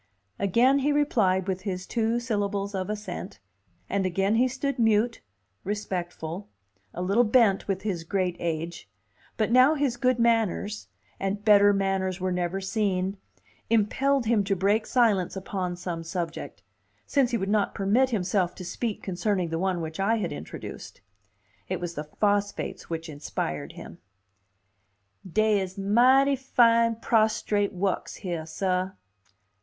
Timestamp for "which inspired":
22.89-23.73